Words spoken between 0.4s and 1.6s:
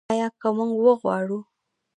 موږ وغواړو؟